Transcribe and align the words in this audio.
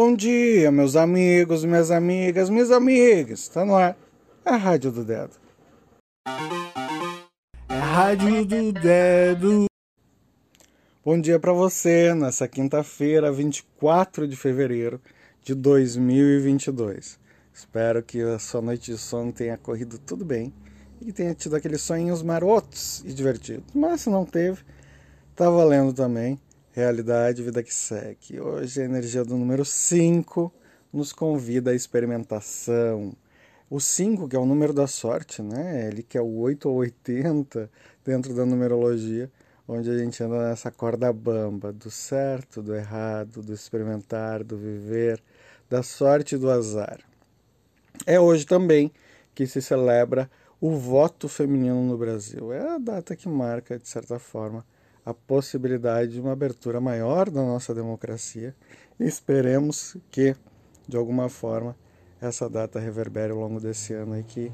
Bom 0.00 0.14
dia, 0.14 0.70
meus 0.70 0.94
amigos, 0.94 1.64
minhas 1.64 1.90
amigas, 1.90 2.48
minhas 2.48 2.70
amigas. 2.70 3.40
Está 3.40 3.64
no 3.64 3.74
ar 3.74 3.98
a 4.44 4.54
Rádio 4.54 4.92
do 4.92 5.04
Dedo. 5.04 5.32
É 7.68 7.74
a 7.74 7.84
Rádio 7.84 8.44
do 8.44 8.72
Dedo. 8.72 9.64
Bom 11.04 11.20
dia 11.20 11.40
para 11.40 11.52
você 11.52 12.14
nessa 12.14 12.46
quinta-feira, 12.46 13.32
24 13.32 14.28
de 14.28 14.36
fevereiro 14.36 15.00
de 15.42 15.52
2022. 15.52 17.18
Espero 17.52 18.00
que 18.00 18.22
a 18.22 18.38
sua 18.38 18.62
noite 18.62 18.92
de 18.92 18.98
sono 18.98 19.32
tenha 19.32 19.58
corrido 19.58 19.98
tudo 19.98 20.24
bem 20.24 20.54
e 21.00 21.12
tenha 21.12 21.34
tido 21.34 21.56
aqueles 21.56 21.82
sonhos 21.82 22.22
marotos 22.22 23.02
e 23.04 23.12
divertidos. 23.12 23.64
Mas 23.74 24.02
se 24.02 24.10
não 24.10 24.24
teve, 24.24 24.62
tá 25.34 25.50
valendo 25.50 25.92
também. 25.92 26.38
Realidade, 26.78 27.42
vida 27.42 27.60
que 27.60 27.74
segue. 27.74 28.38
Hoje 28.38 28.80
a 28.80 28.84
energia 28.84 29.24
do 29.24 29.36
número 29.36 29.64
5 29.64 30.54
nos 30.92 31.12
convida 31.12 31.72
à 31.72 31.74
experimentação. 31.74 33.16
O 33.68 33.80
5, 33.80 34.28
que 34.28 34.36
é 34.36 34.38
o 34.38 34.46
número 34.46 34.72
da 34.72 34.86
sorte, 34.86 35.42
né? 35.42 35.88
Ele 35.88 36.04
que 36.04 36.16
é 36.16 36.20
o 36.20 36.38
8 36.38 36.68
ou 36.68 36.76
80 36.76 37.68
dentro 38.04 38.32
da 38.32 38.46
numerologia, 38.46 39.28
onde 39.66 39.90
a 39.90 39.98
gente 39.98 40.22
anda 40.22 40.50
nessa 40.50 40.70
corda 40.70 41.12
bamba 41.12 41.72
do 41.72 41.90
certo, 41.90 42.62
do 42.62 42.76
errado, 42.76 43.42
do 43.42 43.52
experimentar, 43.52 44.44
do 44.44 44.56
viver, 44.56 45.20
da 45.68 45.82
sorte 45.82 46.36
e 46.36 46.38
do 46.38 46.48
azar. 46.48 47.00
É 48.06 48.20
hoje 48.20 48.46
também 48.46 48.92
que 49.34 49.48
se 49.48 49.60
celebra 49.60 50.30
o 50.60 50.76
voto 50.76 51.28
feminino 51.28 51.82
no 51.82 51.98
Brasil. 51.98 52.52
É 52.52 52.76
a 52.76 52.78
data 52.78 53.16
que 53.16 53.28
marca, 53.28 53.76
de 53.76 53.88
certa 53.88 54.20
forma, 54.20 54.64
a 55.08 55.14
possibilidade 55.14 56.12
de 56.12 56.20
uma 56.20 56.32
abertura 56.32 56.82
maior 56.82 57.30
da 57.30 57.40
nossa 57.40 57.74
democracia 57.74 58.54
e 59.00 59.04
esperemos 59.04 59.96
que, 60.10 60.36
de 60.86 60.98
alguma 60.98 61.30
forma, 61.30 61.74
essa 62.20 62.46
data 62.46 62.78
reverbere 62.78 63.32
ao 63.32 63.38
longo 63.38 63.58
desse 63.58 63.94
ano 63.94 64.18
e 64.18 64.22
que 64.22 64.52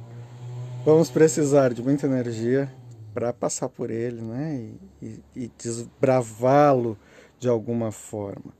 vamos 0.85 1.11
precisar 1.11 1.75
de 1.75 1.83
muita 1.83 2.07
energia 2.07 2.73
para 3.13 3.33
passar 3.33 3.69
por 3.69 3.91
ele 3.91 4.23
né? 4.23 4.71
e, 5.03 5.05
e, 5.05 5.21
e 5.35 5.51
desbravá-lo 5.59 6.97
de 7.41 7.49
alguma 7.49 7.91
forma. 7.91 8.55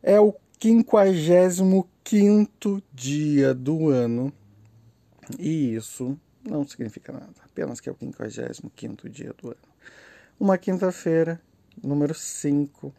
É 0.00 0.20
o 0.20 0.32
55 0.62 2.80
dia 2.92 3.52
do 3.52 3.88
ano 3.88 4.32
e 5.40 5.74
isso 5.74 6.16
não 6.48 6.64
significa 6.64 7.12
nada, 7.12 7.34
apenas 7.44 7.80
que 7.80 7.88
é 7.88 7.92
o 7.92 7.96
55 7.98 9.08
dia 9.08 9.34
do 9.36 9.48
ano 9.48 9.74
uma 10.38 10.58
quinta-feira, 10.58 11.40
número 11.82 12.12
5. 12.12 12.92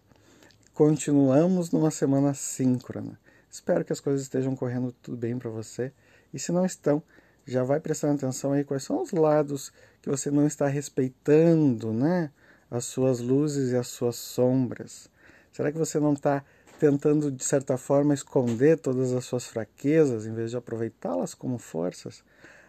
Continuamos 0.74 1.70
numa 1.70 1.92
semana 1.92 2.34
síncrona. 2.34 3.20
Espero 3.52 3.84
que 3.84 3.94
as 3.94 4.00
coisas 4.00 4.22
estejam 4.24 4.56
correndo 4.56 4.94
tudo 5.02 5.18
bem 5.18 5.38
para 5.38 5.50
você. 5.50 5.92
E 6.34 6.40
se 6.40 6.52
não 6.52 6.66
estão, 6.66 7.04
já 7.46 7.64
vai 7.64 7.80
prestando 7.80 8.16
atenção 8.16 8.54
aí 8.54 8.64
quais 8.64 8.84
são 8.84 9.02
os 9.02 9.12
lados 9.12 9.72
que 10.02 10.10
você 10.10 10.32
não 10.32 10.48
está 10.48 10.68
respeitando, 10.68 11.94
né? 11.94 12.32
As 12.72 12.86
suas 12.86 13.20
luzes 13.20 13.72
e 13.72 13.76
as 13.76 13.88
suas 13.88 14.16
sombras. 14.16 15.10
Será 15.52 15.72
que 15.72 15.78
você 15.78 16.00
não 16.00 16.14
está 16.14 16.44
tentando, 16.80 17.32
de 17.32 17.44
certa 17.44 17.78
forma, 17.78 18.14
esconder 18.14 18.80
todas 18.80 19.14
as 19.14 19.26
suas 19.26 19.46
fraquezas 19.46 20.26
em 20.26 20.34
vez 20.34 20.52
de 20.52 20.58
aproveitá-las 20.58 21.34
como 21.34 21.58
forças? 21.58 22.24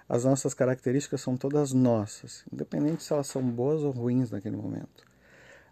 As 0.09 0.25
nossas 0.25 0.55
características 0.55 1.21
são 1.21 1.37
todas 1.37 1.73
nossas, 1.73 2.45
independente 2.53 3.03
se 3.03 3.13
elas 3.13 3.27
são 3.27 3.43
boas 3.43 3.83
ou 3.83 3.91
ruins 3.91 4.31
naquele 4.31 4.57
momento. 4.57 5.05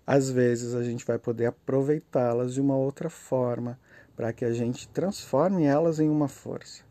Às 0.07 0.29
vezes 0.29 0.75
a 0.75 0.83
gente 0.83 1.05
vai 1.05 1.19
poder 1.19 1.47
aproveitá-las 1.47 2.53
de 2.53 2.61
uma 2.61 2.77
outra 2.77 3.09
forma 3.09 3.79
para 4.17 4.33
que 4.33 4.45
a 4.45 4.53
gente 4.53 4.89
transforme 4.89 5.65
elas 5.65 5.99
em 5.99 6.09
uma 6.09 6.29
força. 6.29 6.83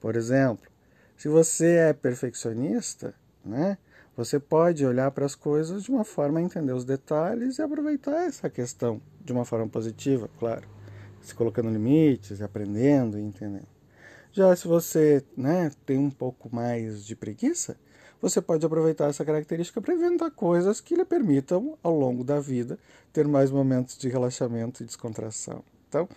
Por 0.00 0.16
exemplo, 0.16 0.68
se 1.16 1.28
você 1.28 1.74
é 1.76 1.92
perfeccionista, 1.92 3.14
né, 3.44 3.78
você 4.16 4.40
pode 4.40 4.84
olhar 4.84 5.10
para 5.12 5.26
as 5.26 5.34
coisas 5.34 5.84
de 5.84 5.90
uma 5.90 6.04
forma 6.04 6.40
a 6.40 6.42
entender 6.42 6.72
os 6.72 6.84
detalhes 6.84 7.58
e 7.58 7.62
aproveitar 7.62 8.26
essa 8.26 8.50
questão 8.50 9.00
de 9.20 9.32
uma 9.32 9.44
forma 9.44 9.68
positiva, 9.68 10.28
claro, 10.38 10.66
se 11.20 11.34
colocando 11.34 11.70
limites, 11.70 12.42
aprendendo 12.42 13.18
e 13.18 13.22
entendendo. 13.22 13.77
Já 14.32 14.54
se 14.54 14.68
você 14.68 15.24
né, 15.36 15.70
tem 15.86 15.98
um 15.98 16.10
pouco 16.10 16.54
mais 16.54 17.04
de 17.04 17.16
preguiça, 17.16 17.76
você 18.20 18.42
pode 18.42 18.66
aproveitar 18.66 19.08
essa 19.08 19.24
característica 19.24 19.80
para 19.80 19.94
inventar 19.94 20.30
coisas 20.30 20.80
que 20.80 20.94
lhe 20.94 21.04
permitam, 21.04 21.78
ao 21.82 21.96
longo 21.96 22.24
da 22.24 22.40
vida, 22.40 22.78
ter 23.12 23.26
mais 23.26 23.50
momentos 23.50 23.96
de 23.96 24.08
relaxamento 24.08 24.82
e 24.82 24.86
descontração. 24.86 25.62
Então, 25.88 26.08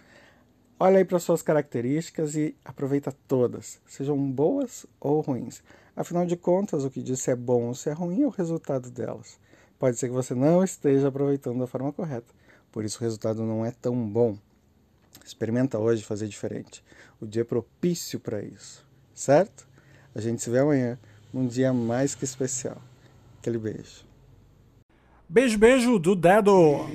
olha 0.79 0.97
aí 0.97 1.05
para 1.05 1.19
suas 1.19 1.41
características 1.41 2.35
e 2.35 2.55
aproveita 2.65 3.13
todas, 3.27 3.79
sejam 3.87 4.17
boas 4.31 4.85
ou 4.99 5.21
ruins. 5.21 5.63
Afinal 5.95 6.25
de 6.25 6.35
contas, 6.35 6.83
o 6.83 6.89
que 6.89 7.01
diz 7.01 7.21
se 7.21 7.31
é 7.31 7.35
bom 7.35 7.67
ou 7.67 7.75
se 7.75 7.89
é 7.89 7.93
ruim 7.93 8.23
é 8.23 8.27
o 8.27 8.29
resultado 8.29 8.89
delas. 8.89 9.39
Pode 9.77 9.97
ser 9.97 10.07
que 10.07 10.13
você 10.13 10.33
não 10.33 10.63
esteja 10.63 11.07
aproveitando 11.07 11.59
da 11.59 11.67
forma 11.67 11.93
correta, 11.93 12.33
por 12.71 12.83
isso 12.83 12.99
o 12.99 13.03
resultado 13.03 13.43
não 13.43 13.65
é 13.65 13.71
tão 13.71 13.95
bom. 13.95 14.37
Experimenta 15.23 15.79
hoje 15.79 16.03
fazer 16.03 16.27
diferente. 16.27 16.83
O 17.19 17.25
dia 17.25 17.41
é 17.41 17.45
propício 17.45 18.19
para 18.19 18.41
isso, 18.41 18.85
certo? 19.13 19.67
A 20.13 20.19
gente 20.19 20.41
se 20.41 20.49
vê 20.49 20.59
amanhã, 20.59 20.99
num 21.33 21.47
dia 21.47 21.71
mais 21.71 22.15
que 22.15 22.25
especial. 22.25 22.81
Aquele 23.39 23.57
beijo. 23.57 24.05
Beijo, 25.27 25.57
beijo 25.57 25.97
do 25.97 26.15
dedo. 26.15 26.87